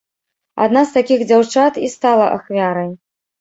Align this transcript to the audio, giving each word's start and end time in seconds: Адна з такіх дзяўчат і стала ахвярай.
Адна 0.63 0.81
з 0.91 0.95
такіх 0.95 1.19
дзяўчат 1.33 1.77
і 1.85 1.91
стала 1.97 2.25
ахвярай. 2.39 2.91